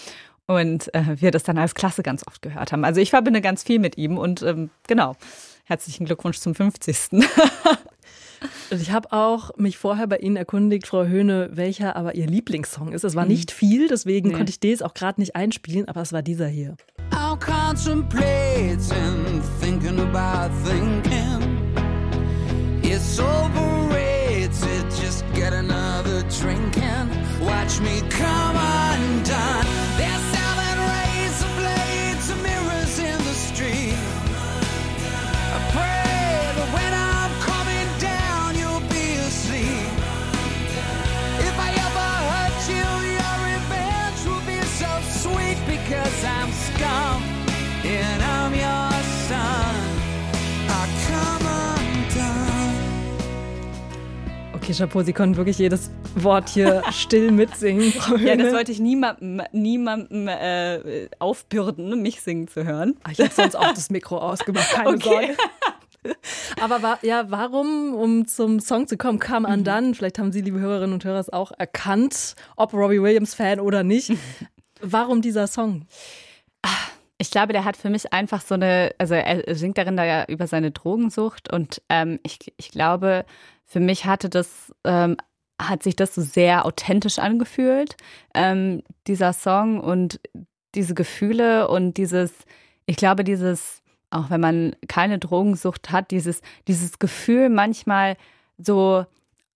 [0.46, 2.84] Und äh, wir das dann als Klasse ganz oft gehört haben.
[2.84, 5.16] Also ich verbinde ganz viel mit ihm und ähm, genau.
[5.64, 7.10] Herzlichen Glückwunsch zum 50.
[8.70, 12.92] Und ich habe auch mich vorher bei Ihnen erkundigt, Frau Höhne, welcher aber Ihr Lieblingssong
[12.92, 13.04] ist.
[13.04, 13.32] Es war mhm.
[13.32, 14.34] nicht viel, deswegen nee.
[14.34, 16.76] konnte ich das auch gerade nicht einspielen, aber es war dieser hier.
[17.12, 21.40] I'll contemplate and thinking about thinking.
[22.82, 23.69] It's get
[26.40, 27.08] drinking.
[27.40, 28.79] Watch me come up.
[54.70, 57.92] Okay, Chapeau, Sie konnten wirklich jedes Wort hier still mitsingen.
[58.22, 62.94] ja, das wollte ich niemandem, niemandem äh, aufbürden, mich singen zu hören.
[63.02, 65.34] Ah, ich habe sonst auch das Mikro ausgemacht, keine okay.
[66.02, 66.16] Sorge.
[66.60, 69.96] Aber war, ja, warum, um zum Song zu kommen, kam an dann?
[69.96, 73.82] Vielleicht haben Sie, liebe Hörerinnen und Hörer, es auch erkannt, ob Robbie Williams Fan oder
[73.82, 74.12] nicht.
[74.80, 75.86] Warum dieser Song?
[77.18, 80.24] Ich glaube, der hat für mich einfach so eine, also er singt darin da ja
[80.26, 83.24] über seine Drogensucht und ähm, ich, ich glaube,
[83.70, 85.16] für mich hatte das, ähm,
[85.62, 87.96] hat sich das so sehr authentisch angefühlt,
[88.34, 90.20] ähm, dieser Song und
[90.74, 92.32] diese Gefühle und dieses,
[92.86, 93.80] ich glaube, dieses,
[94.10, 98.16] auch wenn man keine Drogensucht hat, dieses, dieses Gefühl manchmal
[98.58, 99.06] so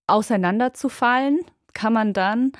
[0.06, 1.40] auseinanderzufallen,
[1.72, 2.52] kann man dann,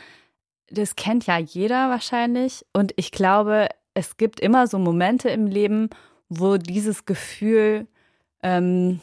[0.71, 2.67] das kennt ja jeder wahrscheinlich.
[2.73, 5.89] Und ich glaube, es gibt immer so Momente im Leben,
[6.29, 7.87] wo dieses Gefühl
[8.43, 9.01] ähm,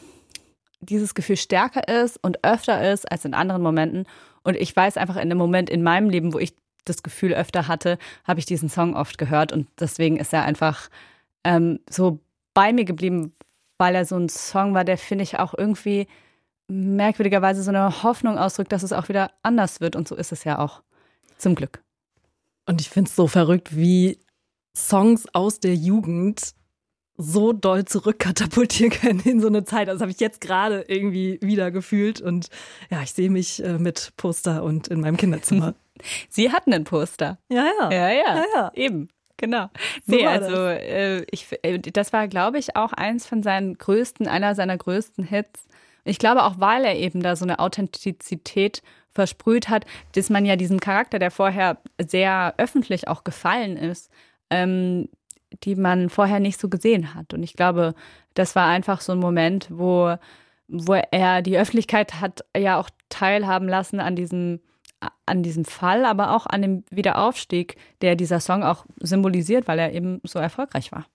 [0.82, 4.06] dieses Gefühl stärker ist und öfter ist als in anderen Momenten.
[4.42, 7.68] Und ich weiß einfach in dem Moment in meinem Leben, wo ich das Gefühl öfter
[7.68, 9.52] hatte, habe ich diesen Song oft gehört.
[9.52, 10.90] Und deswegen ist er einfach
[11.44, 12.18] ähm, so
[12.54, 13.32] bei mir geblieben,
[13.78, 16.08] weil er so ein Song war, der finde ich auch irgendwie
[16.68, 19.96] merkwürdigerweise so eine Hoffnung ausdrückt, dass es auch wieder anders wird.
[19.96, 20.82] Und so ist es ja auch.
[21.38, 21.82] Zum Glück.
[22.66, 24.18] Und ich finde es so verrückt, wie
[24.76, 26.54] Songs aus der Jugend
[27.16, 29.88] so doll zurückkatapultieren können in so eine Zeit.
[29.88, 32.48] Also das habe ich jetzt gerade irgendwie wieder gefühlt und
[32.90, 35.74] ja, ich sehe mich äh, mit Poster und in meinem Kinderzimmer.
[36.28, 37.38] Sie hatten ein Poster.
[37.48, 37.90] Ja, ja.
[37.90, 38.36] Ja, ja.
[38.36, 38.72] ja, ja.
[38.74, 39.08] Eben.
[39.36, 39.70] Genau.
[40.06, 44.28] So nee, also äh, ich, äh, das war, glaube ich, auch eins von seinen größten,
[44.28, 45.66] einer seiner größten Hits.
[46.04, 50.54] Ich glaube auch, weil er eben da so eine Authentizität versprüht hat, dass man ja
[50.56, 54.10] diesen Charakter, der vorher sehr öffentlich auch gefallen ist,
[54.50, 55.08] ähm,
[55.64, 57.34] die man vorher nicht so gesehen hat.
[57.34, 57.94] Und ich glaube,
[58.34, 60.16] das war einfach so ein Moment, wo,
[60.68, 64.60] wo er die Öffentlichkeit hat ja auch teilhaben lassen an diesem
[65.26, 69.92] an diesem Fall, aber auch an dem Wiederaufstieg, der dieser Song auch symbolisiert, weil er
[69.92, 71.06] eben so erfolgreich war.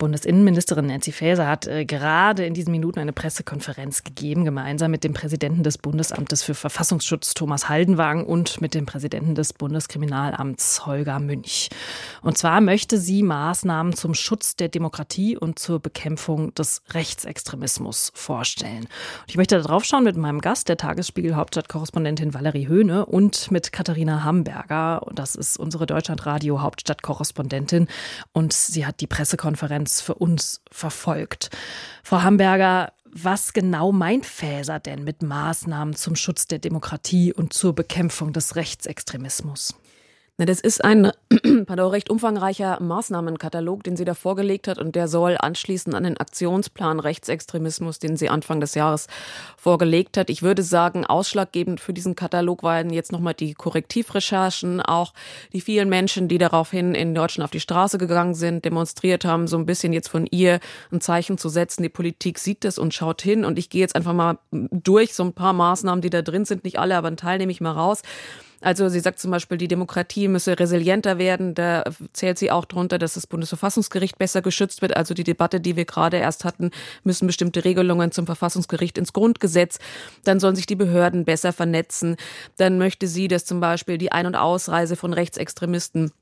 [0.00, 5.12] Bundesinnenministerin Nancy Faeser hat äh, gerade in diesen Minuten eine Pressekonferenz gegeben, gemeinsam mit dem
[5.12, 11.68] Präsidenten des Bundesamtes für Verfassungsschutz Thomas Haldenwagen und mit dem Präsidenten des Bundeskriminalamts Holger Münch.
[12.22, 18.84] Und zwar möchte sie Maßnahmen zum Schutz der Demokratie und zur Bekämpfung des Rechtsextremismus vorstellen.
[18.84, 23.50] Und ich möchte da drauf schauen mit meinem Gast, der Tagesspiegel Hauptstadtkorrespondentin Valerie Höhne und
[23.50, 25.06] mit Katharina Hamburger.
[25.14, 27.86] Das ist unsere Deutschlandradio Hauptstadtkorrespondentin
[28.32, 31.50] und sie hat die Pressekonferenz Konferenz für uns verfolgt.
[32.02, 37.74] Frau Hamburger, was genau meint Faeser denn mit Maßnahmen zum Schutz der Demokratie und zur
[37.74, 39.74] Bekämpfung des Rechtsextremismus?
[40.46, 41.12] Das ist ein
[41.66, 46.16] pardon, recht umfangreicher Maßnahmenkatalog, den sie da vorgelegt hat und der soll anschließen an den
[46.16, 49.06] Aktionsplan Rechtsextremismus, den sie Anfang des Jahres
[49.58, 50.30] vorgelegt hat.
[50.30, 55.12] Ich würde sagen, ausschlaggebend für diesen Katalog waren jetzt nochmal die Korrektivrecherchen, auch
[55.52, 59.58] die vielen Menschen, die daraufhin in Deutschland auf die Straße gegangen sind, demonstriert haben, so
[59.58, 61.82] ein bisschen jetzt von ihr ein Zeichen zu setzen.
[61.82, 65.22] Die Politik sieht das und schaut hin und ich gehe jetzt einfach mal durch so
[65.22, 67.72] ein paar Maßnahmen, die da drin sind, nicht alle, aber einen Teil nehme ich mal
[67.72, 68.02] raus.
[68.60, 71.54] Also sie sagt zum Beispiel, die Demokratie müsse resilienter werden.
[71.54, 74.96] Da zählt sie auch drunter, dass das Bundesverfassungsgericht besser geschützt wird.
[74.96, 76.70] Also die Debatte, die wir gerade erst hatten,
[77.02, 79.78] müssen bestimmte Regelungen zum Verfassungsgericht ins Grundgesetz.
[80.24, 82.16] Dann sollen sich die Behörden besser vernetzen.
[82.56, 86.12] Dann möchte sie, dass zum Beispiel die Ein- und Ausreise von Rechtsextremisten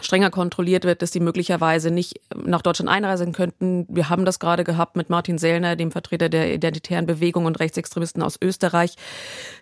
[0.00, 3.86] strenger kontrolliert wird, dass die möglicherweise nicht nach Deutschland einreisen könnten.
[3.88, 8.22] Wir haben das gerade gehabt mit Martin Sellner, dem Vertreter der identitären Bewegung und Rechtsextremisten
[8.22, 8.96] aus Österreich.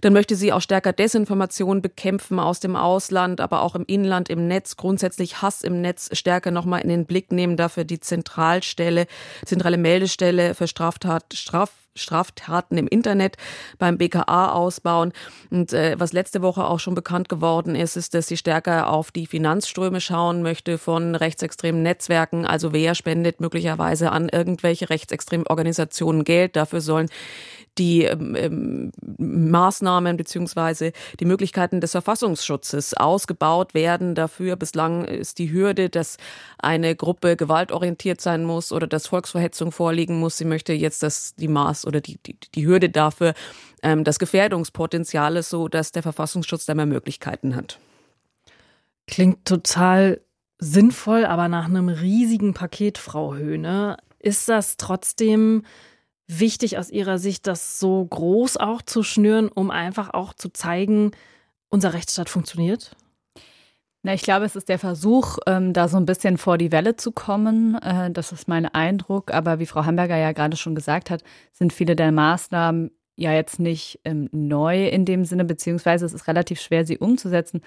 [0.00, 4.48] Dann möchte sie auch stärker Desinformation bekämpfen aus dem Ausland, aber auch im Inland, im
[4.48, 9.06] Netz, grundsätzlich Hass im Netz stärker nochmal in den Blick nehmen, dafür die Zentralstelle,
[9.44, 13.36] zentrale Meldestelle für Straftat, Straf Straftaten im Internet
[13.78, 15.12] beim BKA ausbauen.
[15.50, 19.10] Und äh, was letzte Woche auch schon bekannt geworden ist, ist, dass sie stärker auf
[19.10, 22.46] die Finanzströme schauen möchte von rechtsextremen Netzwerken.
[22.46, 26.56] Also wer spendet möglicherweise an irgendwelche rechtsextremen Organisationen Geld?
[26.56, 27.08] Dafür sollen
[27.78, 34.14] die ähm, ähm, Maßnahmen beziehungsweise die Möglichkeiten des Verfassungsschutzes ausgebaut werden.
[34.14, 36.16] Dafür bislang ist die Hürde, dass
[36.58, 40.36] eine Gruppe gewaltorientiert sein muss oder dass Volksverhetzung vorliegen muss.
[40.36, 43.34] Sie möchte jetzt, dass die Maß oder die, die, die Hürde dafür
[43.82, 47.78] ähm, das Gefährdungspotenzial ist, so dass der Verfassungsschutz da mehr Möglichkeiten hat.
[49.06, 50.20] Klingt total
[50.58, 53.98] sinnvoll, aber nach einem riesigen Paket, Frau Höhne.
[54.18, 55.64] Ist das trotzdem
[56.26, 61.12] wichtig aus Ihrer Sicht, das so groß auch zu schnüren, um einfach auch zu zeigen,
[61.68, 62.96] unser Rechtsstaat funktioniert?
[64.06, 66.94] Na, ich glaube, es ist der Versuch, ähm, da so ein bisschen vor die Welle
[66.96, 67.76] zu kommen.
[67.76, 69.32] Äh, das ist mein Eindruck.
[69.32, 73.60] Aber wie Frau Hamburger ja gerade schon gesagt hat, sind viele der Maßnahmen ja jetzt
[73.60, 77.62] nicht ähm, neu in dem Sinne, beziehungsweise es ist relativ schwer, sie umzusetzen.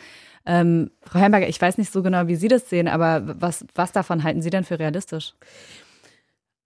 [0.45, 3.91] Ähm, Frau Hamburger, ich weiß nicht so genau, wie Sie das sehen, aber was, was
[3.91, 5.33] davon halten Sie denn für realistisch?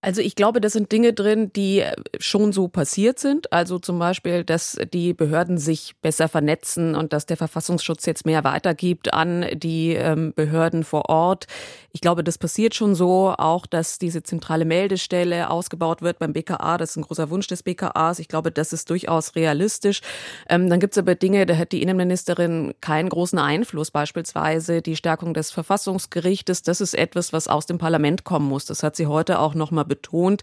[0.04, 3.54] Also ich glaube, das sind Dinge drin, die äh, schon so passiert sind.
[3.54, 8.44] Also zum Beispiel, dass die Behörden sich besser vernetzen und dass der Verfassungsschutz jetzt mehr
[8.44, 11.46] weitergibt an die ähm, Behörden vor Ort.
[11.92, 13.36] Ich glaube, das passiert schon so.
[13.38, 16.80] Auch, dass diese zentrale Meldestelle ausgebaut wird beim BKA.
[16.80, 18.18] Das ist ein großer Wunsch des BKAs.
[18.18, 20.02] Ich glaube, das ist durchaus realistisch.
[20.50, 23.92] Ähm, dann gibt es aber Dinge, da hat die Innenministerin keinen großen Einfluss.
[23.92, 26.64] Beispielsweise die Stärkung des Verfassungsgerichtes.
[26.64, 28.66] Das ist etwas, was aus dem Parlament kommen muss.
[28.66, 30.42] Das hat sie heute auch noch mal betont.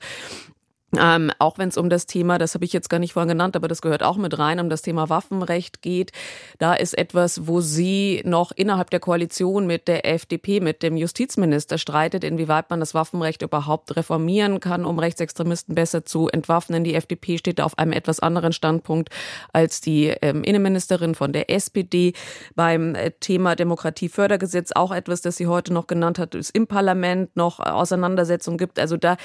[0.96, 3.56] Ähm, auch wenn es um das Thema, das habe ich jetzt gar nicht vorhin genannt,
[3.56, 6.12] aber das gehört auch mit rein, um das Thema Waffenrecht geht.
[6.58, 11.76] Da ist etwas, wo sie noch innerhalb der Koalition mit der FDP, mit dem Justizminister
[11.76, 16.84] streitet, inwieweit man das Waffenrecht überhaupt reformieren kann, um Rechtsextremisten besser zu entwaffnen.
[16.84, 19.10] Die FDP steht da auf einem etwas anderen Standpunkt
[19.52, 22.14] als die ähm, Innenministerin von der SPD.
[22.54, 27.36] Beim äh, Thema Demokratiefördergesetz auch etwas, das sie heute noch genannt hat, es im Parlament
[27.36, 28.78] noch Auseinandersetzungen gibt.
[28.78, 29.18] Also da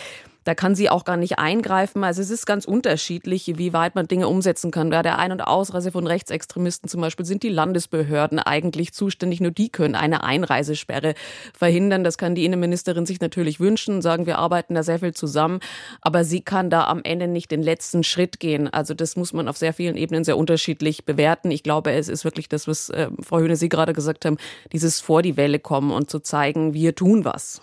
[0.43, 2.03] da kann sie auch gar nicht eingreifen.
[2.03, 4.89] Also es ist ganz unterschiedlich, wie weit man Dinge umsetzen kann.
[4.89, 9.41] Bei der Ein- und Ausreise von Rechtsextremisten zum Beispiel sind die Landesbehörden eigentlich zuständig.
[9.41, 11.13] Nur die können eine Einreisesperre
[11.57, 12.03] verhindern.
[12.03, 15.59] Das kann die Innenministerin sich natürlich wünschen, sagen, wir arbeiten da sehr viel zusammen.
[16.01, 18.67] Aber sie kann da am Ende nicht den letzten Schritt gehen.
[18.67, 21.51] Also das muss man auf sehr vielen Ebenen sehr unterschiedlich bewerten.
[21.51, 24.37] Ich glaube, es ist wirklich das, was äh, Frau Höhne Sie gerade gesagt haben,
[24.71, 27.61] dieses vor die Welle kommen und zu zeigen, wir tun was.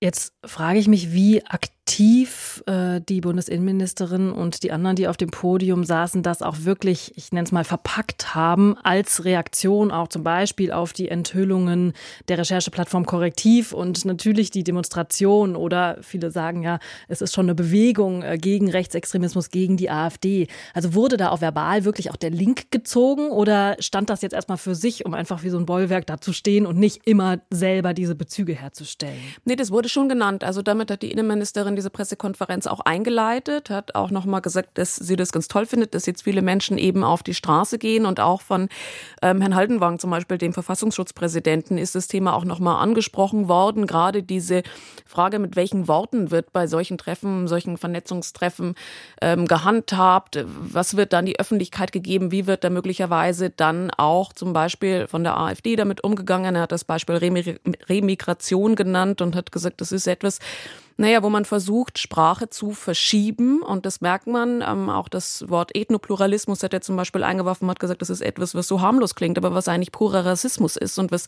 [0.00, 5.16] Jetzt frage ich mich, wie aktiv tief äh, die Bundesinnenministerin und die anderen, die auf
[5.16, 10.08] dem Podium saßen, das auch wirklich, ich nenne es mal, verpackt haben als Reaktion auch
[10.08, 11.92] zum Beispiel auf die Enthüllungen
[12.28, 17.54] der Rechercheplattform Korrektiv und natürlich die Demonstration oder viele sagen ja, es ist schon eine
[17.54, 20.48] Bewegung äh, gegen Rechtsextremismus, gegen die AfD.
[20.74, 24.58] Also wurde da auch verbal wirklich auch der Link gezogen oder stand das jetzt erstmal
[24.58, 27.94] für sich, um einfach wie so ein Bollwerk da zu stehen und nicht immer selber
[27.94, 29.20] diese Bezüge herzustellen?
[29.44, 30.42] Nee, das wurde schon genannt.
[30.42, 35.16] Also damit hat die Innenministerin diese Pressekonferenz auch eingeleitet, hat auch nochmal gesagt, dass sie
[35.16, 38.40] das ganz toll findet, dass jetzt viele Menschen eben auf die Straße gehen und auch
[38.40, 38.68] von
[39.22, 43.86] ähm, Herrn Haldenwang, zum Beispiel dem Verfassungsschutzpräsidenten, ist das Thema auch nochmal angesprochen worden.
[43.86, 44.62] Gerade diese
[45.06, 48.74] Frage, mit welchen Worten wird bei solchen Treffen, solchen Vernetzungstreffen
[49.22, 54.52] ähm, gehandhabt, was wird dann die Öffentlichkeit gegeben, wie wird da möglicherweise dann auch zum
[54.52, 56.56] Beispiel von der AfD damit umgegangen.
[56.56, 57.16] Er hat das Beispiel
[57.88, 60.38] Remigration genannt und hat gesagt, das ist etwas,
[60.96, 63.62] naja, wo man versucht, Sprache zu verschieben.
[63.62, 64.62] Und das merkt man.
[64.66, 68.54] Ähm, auch das Wort Ethnopluralismus hat er zum Beispiel eingeworfen, hat gesagt, das ist etwas,
[68.54, 71.26] was so harmlos klingt, aber was eigentlich purer Rassismus ist und was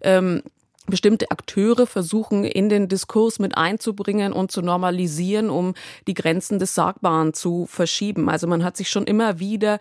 [0.00, 0.42] ähm,
[0.86, 5.74] bestimmte Akteure versuchen, in den Diskurs mit einzubringen und zu normalisieren, um
[6.06, 8.28] die Grenzen des Sagbaren zu verschieben.
[8.28, 9.78] Also man hat sich schon immer wieder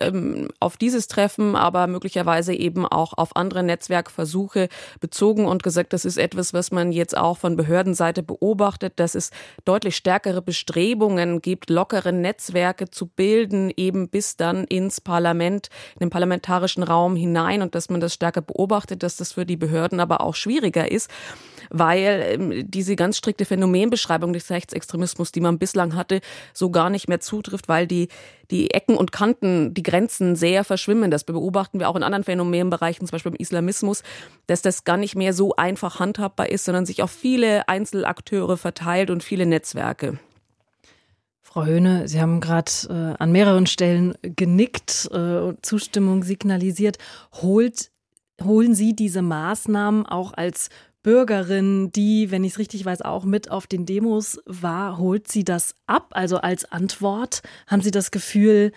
[0.00, 4.68] ähm, auf dieses Treffen, aber möglicherweise eben auch auf andere Netzwerkversuche
[5.00, 9.30] bezogen und gesagt, das ist etwas, was man jetzt auch von Behördenseite beobachtet, dass es
[9.64, 16.10] deutlich stärkere Bestrebungen gibt, lockere Netzwerke zu bilden, eben bis dann ins Parlament, in den
[16.10, 20.20] parlamentarischen Raum hinein und dass man das stärker beobachtet, dass das für die Behörden aber
[20.20, 21.10] auch schwieriger ist
[21.70, 26.20] weil ähm, diese ganz strikte Phänomenbeschreibung des Rechtsextremismus, die man bislang hatte,
[26.52, 28.08] so gar nicht mehr zutrifft, weil die,
[28.50, 31.10] die Ecken und Kanten, die Grenzen sehr verschwimmen.
[31.10, 34.02] Das beobachten wir auch in anderen Phänomenbereichen, zum Beispiel im Islamismus,
[34.46, 39.10] dass das gar nicht mehr so einfach handhabbar ist, sondern sich auf viele Einzelakteure verteilt
[39.10, 40.18] und viele Netzwerke.
[41.52, 46.98] Frau Höhne, Sie haben gerade äh, an mehreren Stellen genickt, äh, Zustimmung signalisiert.
[47.42, 47.90] Holt,
[48.40, 50.70] holen Sie diese Maßnahmen auch als
[51.02, 55.44] Bürgerin, die, wenn ich es richtig weiß, auch mit auf den Demos war, holt sie
[55.44, 56.08] das ab?
[56.12, 58.72] Also als Antwort haben Sie das Gefühl,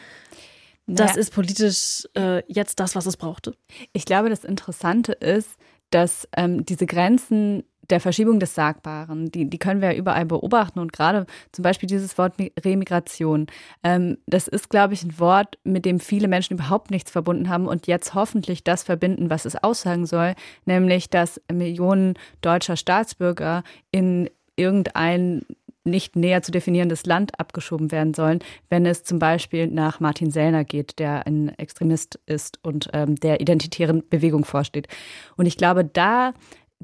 [0.86, 1.07] naja.
[1.07, 3.55] das ist politisch äh, jetzt das, was es brauchte?
[3.91, 5.49] Ich glaube, das Interessante ist,
[5.89, 10.80] dass ähm, diese Grenzen der Verschiebung des Sagbaren, die, die können wir ja überall beobachten
[10.80, 13.48] und gerade zum Beispiel dieses Wort Remigration,
[13.84, 17.67] ähm, das ist, glaube ich, ein Wort, mit dem viele Menschen überhaupt nichts verbunden haben
[17.67, 20.34] und jetzt hoffentlich das verbinden, was es aussagen soll,
[20.65, 25.43] nämlich, dass Millionen deutscher Staatsbürger in irgendein
[25.86, 30.63] nicht näher zu definierendes Land abgeschoben werden sollen, wenn es zum Beispiel nach Martin Sellner
[30.63, 34.88] geht, der ein Extremist ist und ähm, der identitären Bewegung vorsteht.
[35.36, 36.34] Und ich glaube, da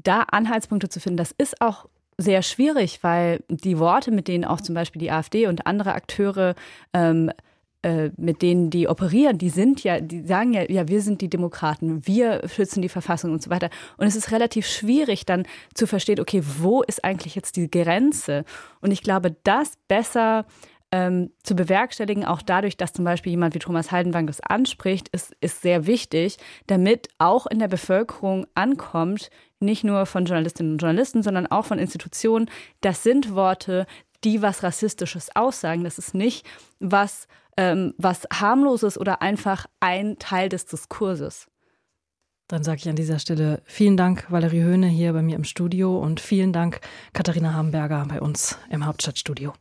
[0.02, 1.86] da Anhaltspunkte zu finden, das ist auch
[2.18, 6.54] sehr schwierig, weil die Worte, mit denen auch zum Beispiel die AfD und andere Akteure
[6.92, 7.30] ähm,
[7.82, 11.30] äh, mit denen die operieren, die sind ja, die sagen ja, ja, wir sind die
[11.30, 13.70] Demokraten, wir schützen die Verfassung und so weiter.
[13.96, 18.44] Und es ist relativ schwierig dann zu verstehen, okay, wo ist eigentlich jetzt die Grenze?
[18.82, 20.44] Und ich glaube, das besser
[20.92, 25.34] ähm, zu bewerkstelligen, auch dadurch, dass zum Beispiel jemand wie Thomas Haldenwang das anspricht, ist,
[25.40, 31.22] ist sehr wichtig, damit auch in der Bevölkerung ankommt, nicht nur von Journalistinnen und Journalisten,
[31.22, 32.50] sondern auch von Institutionen.
[32.80, 33.86] Das sind Worte,
[34.24, 35.84] die was Rassistisches aussagen.
[35.84, 36.46] Das ist nicht
[36.80, 41.46] was, ähm, was harmloses oder einfach ein Teil des Diskurses.
[42.48, 45.96] Dann sage ich an dieser Stelle vielen Dank, Valerie Höhne hier bei mir im Studio
[45.98, 46.80] und vielen Dank,
[47.12, 49.52] Katharina Hamburger bei uns im Hauptstadtstudio.